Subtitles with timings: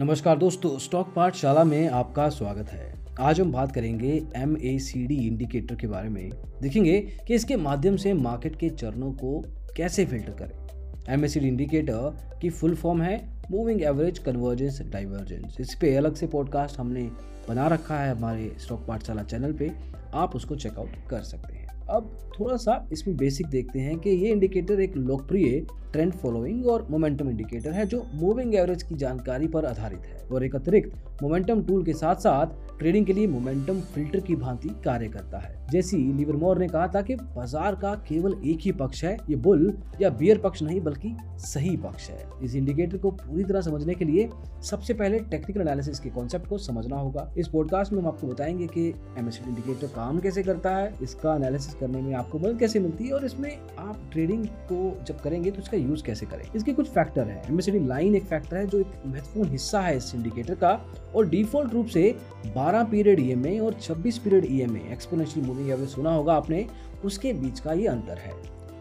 [0.00, 5.06] नमस्कार दोस्तों, स्टॉक पाठशाला में आपका स्वागत है। आज हम बात करेंगे M A C
[5.06, 6.30] D indicator के बारे में।
[6.62, 9.44] देखेंगे कि इसके माध्यम से मार्केट के चरणों को
[9.76, 14.82] कैसे फ़िल्टर करें। M A C D indicator की फुल फॉर्म है मूविंग एवरेज कन्वर्जेंस
[14.82, 17.10] डाइवर्जेंस। इस पे अलग से पॉडकास्ट हमने
[17.48, 19.72] बना रखा है हमारे स्टॉक पाठशाला चैनल पे।
[20.14, 24.30] आप उसको चेकआउट कर सकते हैं। अब थोड़ा सा इसमें बेसिक देखते हैं कि ये
[24.32, 29.66] इंडिकेटर एक लोकप्रिय ट्रेंड फॉलोइंग और मोमेंटम इंडिकेटर है जो मूविंग एवरेज की जानकारी पर
[29.66, 34.20] आधारित है और एक अतिरिक्त मोमेंटम टूल के साथ साथ ट्रेडिंग के लिए मोमेंटम फ़िल्टर
[34.20, 38.58] की भांति कार्य करता है। जैसी लिवरमोर ने कहा था कि बाज़ार का केवल एक
[38.60, 42.96] ही पक्ष है, ये बुल या बियर पक्ष नहीं, बल्कि सही पक्ष है। इस इंडिकेटर
[42.96, 44.28] को पूरी तरह समझने के लिए
[44.62, 48.66] सबसे पहले टेक्निकल एनालिसिस के कॉन्सेप्ट को समझना होगा। इस पॉडकास्ट में हम आपको बताएँगे
[48.66, 53.06] कि एमएसडी इंडिकेटर काम कैसे करता है, इसका एनालिसिस करने में आपको मदद कैसे मिलती
[53.06, 56.44] है और इसमें आप ट्रेडिंग को जब करेंगे तो इसका यूज़ कैसे करें?
[56.56, 60.14] इसके कुछ फैक्टर है। एमएसडी लाइन एक फैक्टर है जो एक महत्वपूर्ण हिस्सा है इस
[60.14, 60.70] इंडिकेटर का
[61.14, 62.14] और डिफ़ॉल्ट रूप से
[62.56, 66.66] 12 पीरियड ईएमए और 26 period EMA exponential moving average सुना होगा आपने,
[67.04, 68.32] उसके बीच का ये अंतर है।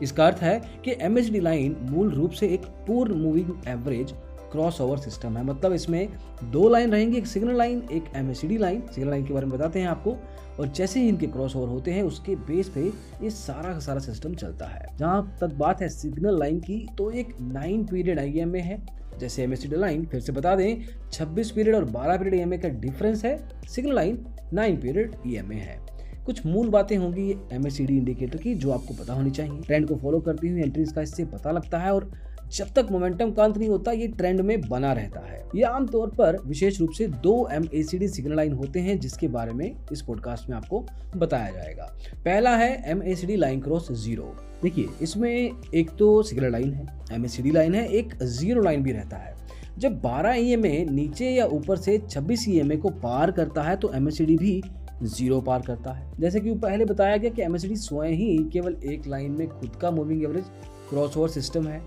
[0.02, 4.14] इसका अर्थ है कि एमएसडी लाइन मूल रूप से एक पूर्ण moving average
[4.52, 6.08] cross over system है। मतलब इसमें
[6.44, 9.80] दो लाइन रहेंगी, एक सिग्नल लाइन एक एमएसडी लाइन सिग्नल लाइन के बारे में बताते
[9.80, 10.16] हैं आपको।
[10.60, 12.82] और जैसे ही इनके क्रॉस ओवर होते हैं, उसके बेस पे
[13.24, 17.10] ये सारा का सारा सिस्टम चलता है। जहाँ तक बात है सिग्नल लाइन की तो
[17.12, 18.86] एक नाइन पीरियड आई में है।
[19.20, 23.26] जैसे एम लाइन फिर से बता दें 26 पीरियड और 12 पीरियड ई का डिफरेंस
[23.26, 25.80] है। सिग्नल लाइन 9 पीरियड ई है।
[26.26, 30.20] कुछ मूल बातें होंगी एम इंडिकेटर की, जो आपको पता होनी चाहिए। ट्रेंड को फॉलो
[30.20, 32.12] करती हुई एंट्रीज का इससे पता लगता है और
[32.52, 36.10] जब तक मोमेंटम का अंत नहीं होता, ये ट्रेंड में बना रहता है। ये आमतौर
[36.10, 40.50] पर विशेष रूप से दो एमएसीडी सिग्नल लाइन होते हैं, जिसके बारे में इस पॉडकास्ट
[40.50, 40.86] में आपको
[41.16, 41.86] बताया जाएगा।
[42.16, 47.76] पहला है एमएसीडी लाइन क्रॉस ज़ीरो देखिए, इसमें एक तो सिग्नल लाइन है एम लाइन
[47.76, 49.34] है, एक ज़ीरो लाइन भी रहता है।
[49.80, 54.06] जब 12 ई नीचे या ऊपर से 26 ई को पार करता है तो एम
[54.06, 54.62] भी
[55.04, 59.08] ज़ीरो पार करता है। जैसे कि पहले बताया गया कि एम स्वयं ही केवल एक
[59.08, 60.46] लाइन में खुद का moving average
[60.90, 61.82] cross over system है।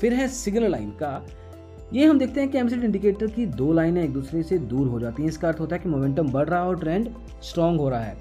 [0.00, 1.26] फिर है सिग्नल लाइन का।
[1.92, 5.00] ये हम देखते हैं कि एमसीडी इंडिकेटर की दो लाइनें एक दूसरे से दूर हो
[5.00, 7.08] जाती हैं। इसका अर्थ होता है कि मोमेंटम बढ़ रहा है और ट्रेंड
[7.42, 8.16] स्ट्रांग हो रहा है।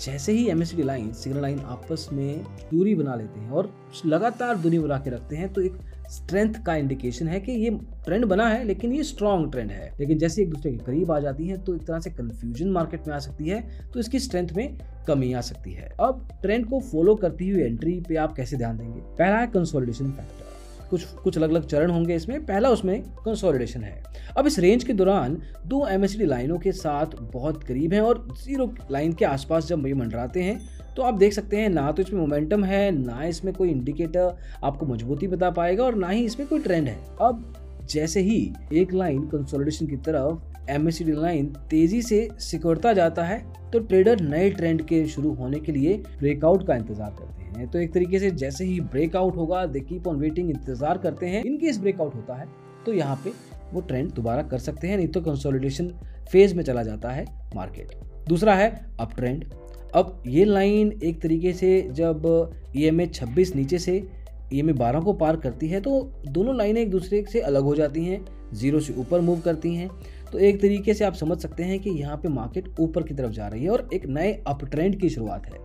[0.00, 3.72] जैसे ही एमएसडी लाइन सिग्नल लाइन आपस में दूरी बना लेते हैं और
[4.06, 5.76] लगातार दूरी बना के रखते हैं तो एक
[6.10, 7.70] स्ट्रेंथ का इंडिकेशन है कि ये
[8.04, 11.18] ट्रेंड बना है, लेकिन ये स्ट्रॉन्ग ट्रेंड है। लेकिन जैसे एक दूसरे के करीब आ
[11.20, 14.48] जाती है तो एक तरह से कंफ्यूजन मार्केट में आ सकती है तो इसकी स्ट्रेंथ
[14.56, 18.56] में कमी आ सकती है। अब ट्रेंड को फॉलो करती हुई एंट्री पे आप कैसे
[18.56, 19.00] ध्यान देंगे?
[19.00, 20.49] पहला है कंसोलिडेशन फैक्टर
[20.90, 24.02] कुछ कुछ अलग अलग चरण होंगे इसमें। पहला उसमें कंसोलिडेशन है।
[24.38, 25.36] अब इस रेंज के दौरान
[25.66, 29.94] दो एम लाइनों के साथ बहुत करीब हैं और ज़ीरो लाइन के आसपास जब ये
[29.94, 30.60] मंडराते हैं
[30.96, 34.86] तो आप देख सकते हैं ना तो इसमें मोमेंटम है, ना इसमें कोई इंडिकेटर आपको
[34.86, 37.52] मजबूती बता पाएगा और ना ही इसमें कोई ट्रेंड है। अब
[37.90, 43.38] जैसे ही एक लाइन कंसोलिडेशन की तरफ़ एम एस लाइन तेज़ी से सिकुड़ता जाता है
[43.72, 47.78] तो ट्रेडर नए ट्रेंड के शुरू होने के लिए ब्रेकआउट का इंतज़ार करते हैं। तो
[47.78, 51.78] एक तरीके से जैसे ही ब्रेकआउट होगा दे कीप ऑन वेटिंग इंतज़ार करते हैं। इनकेस
[51.78, 52.46] ब्रेकआउट होता है
[52.86, 53.32] तो यहाँ पे
[53.72, 55.92] वो ट्रेंड दोबारा कर सकते हैं, नहीं तो कंसोलिडेशन
[56.32, 57.24] फ़ेज़ में चला जाता है
[57.56, 57.94] मार्केट
[58.28, 58.70] दूसरा है
[59.00, 59.44] अप ट्रेंड
[59.94, 62.26] अब ये लाइन एक तरीके से जब
[62.76, 63.96] ई एम छब्बीस नीचे से
[64.52, 67.74] ई एम बारह को पार करती है तो दोनों लाइनें एक दूसरे से अलग हो
[67.76, 69.88] जाती हैं ज़ीरो से ऊपर मूव करती हैं।
[70.32, 73.30] तो एक तरीके से आप समझ सकते हैं कि यहाँ पे मार्केट ऊपर की तरफ़
[73.30, 75.58] जा रही है और एक नए अप ट्रेंड की शुरुआत है।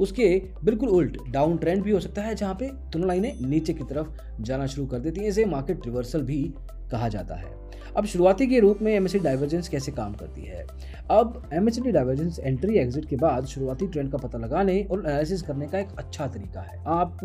[0.00, 0.28] उसके
[0.64, 4.42] बिल्कुल उल्ट डाउन ट्रेंड भी हो सकता है जहाँ पे दोनों लाइनें नीचे की तरफ़
[4.42, 6.42] जाना शुरू कर देती हैं। इसे मार्केट रिवर्सल भी
[6.90, 7.60] कहा जाता है।
[7.96, 10.66] अब शुरुआती के रूप में एमएससी डाइवर्जेंस कैसे काम करती है?
[11.10, 15.66] अब एमएससी डाइवर्जेंस एंट्री एग्जिट के बाद शुरुआती ट्रेंड का पता लगाने और एनालिसिस करने
[15.66, 17.18] का एक अच्छा तरीका है। आप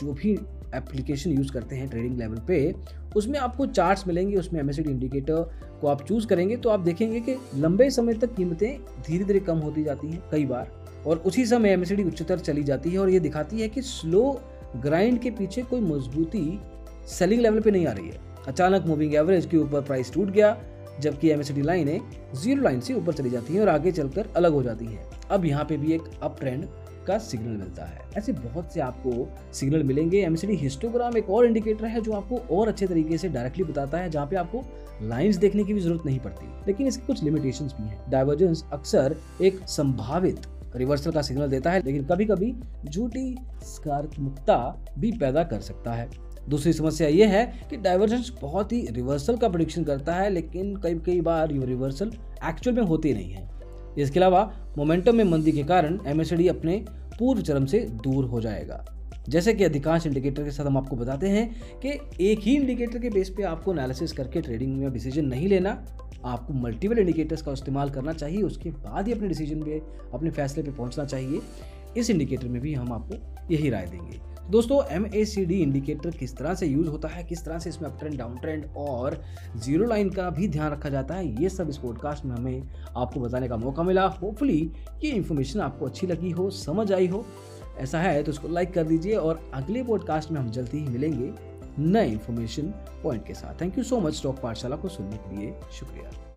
[0.00, 0.32] जो भी
[0.76, 2.58] एप्लीकेशन यूज़ करते हैं ट्रेडिंग लेवल पे
[3.16, 5.42] उसमें आपको चार्ट्स मिलेंगे, उसमें एम इंडिकेटर
[5.80, 9.58] को आप चूज़ करेंगे तो आप देखेंगे कि लंबे समय तक कीमतें धीरे धीरे कम
[9.58, 10.70] होती जाती हैं कई बार।
[11.06, 14.40] और उसी समय एम उच्चतर चली जाती है और ये दिखाती है कि स्लो
[14.76, 16.58] ग्राइंड के पीछे कोई मजबूती
[17.08, 20.56] सेलिंग लेवल पे नहीं आ रही है। अचानक मूविंग एवरेज के ऊपर प्राइस टूट गया,
[21.00, 22.00] जबकि एम लाइनें
[22.34, 25.44] ज़ीरो लाइन से ऊपर चली जाती हैं और आगे चलकर अलग हो जाती हैं। अब
[25.44, 26.64] यहाँ पे भी एक अप ट्रेंड
[27.06, 31.84] का सिग्नल मिलता है। ऐसे बहुत से आपको सिग्नल मिलेंगे। एमसीडी हिस्टोग्राम एक और इंडिकेटर
[31.84, 34.62] है जो आपको और अच्छे तरीके से डायरेक्टली बताता है, जहाँ पे आपको
[35.02, 39.16] लाइंस देखने की भी ज़रूरत नहीं पड़ती। लेकिन इसके कुछ लिमिटेशन भी हैं। डाइवर्जेंस अक्सर
[39.42, 42.54] एक संभावित रिवर्सल का सिग्नल देता है, लेकिन कभी कभी
[42.88, 46.08] झूठी सकारात्मकता भी पैदा कर सकता है।
[46.48, 50.94] दूसरी समस्या यह है कि डाइवर्जेंस बहुत ही रिवर्सल का प्रोडिक्शन करता है, लेकिन कई
[50.94, 52.12] कई बार ये रिवर्सल
[52.48, 53.59] एक्चुअल में होती नहीं है।
[53.98, 54.42] इसके अलावा
[54.78, 56.20] मोमेंटम में मंदी के कारण एम
[56.50, 56.84] अपने
[57.18, 58.84] पूर्व चरम से दूर हो जाएगा।
[59.28, 61.48] जैसे कि अधिकांश इंडिकेटर के साथ हम आपको बताते हैं
[61.80, 61.88] कि
[62.30, 65.70] एक ही इंडिकेटर के बेस पे आपको एनालिसिस करके ट्रेडिंग में डिसीज़न नहीं लेना,
[66.24, 69.82] आपको मल्टीपल इंडिकेटर्स का इस्तेमाल करना चाहिए, उसके बाद ही अपने डिसीज़न पे,
[70.14, 71.40] अपने फैसले पे पहुँचना चाहिए।
[71.96, 76.10] इस इंडिकेटर में भी हम आपको यही राय देंगे। दोस्तों M A C D indicator
[76.10, 79.20] किस तरह से यूज़ होता है, किस तरह से इसमें अप ट्रेंड डाउन ट्रेंड और
[79.56, 82.62] ज़ीरो लाइन का भी ध्यान रखा जाता है, ये सब इस पॉडकास्ट में हमें
[82.96, 84.60] आपको बताने का मौका मिला। होपफुली
[85.04, 87.24] ये इन्फॉर्मेशन आपको अच्छी लगी हो, समझ आई हो।
[87.78, 91.32] ऐसा है तो उसको लाइक कर दीजिए और अगले पॉडकास्ट में हम जल्दी ही मिलेंगे
[91.78, 95.54] नए इन्फॉर्मेशन पॉइंट के साथ। Thank you so much stock Pathshala को सुनने के लिए
[95.72, 96.10] शुक्रिया।